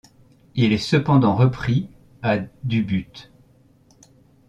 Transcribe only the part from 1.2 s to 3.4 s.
repris à du but.